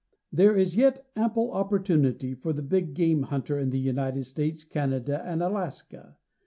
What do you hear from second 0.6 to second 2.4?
yet ample opportunity